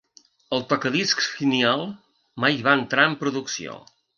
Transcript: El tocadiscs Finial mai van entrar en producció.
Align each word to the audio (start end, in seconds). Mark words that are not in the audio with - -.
El 0.55 0.63
tocadiscs 0.71 1.27
Finial 1.35 1.85
mai 2.45 2.59
van 2.69 2.85
entrar 2.85 3.09
en 3.11 3.17
producció. 3.25 3.79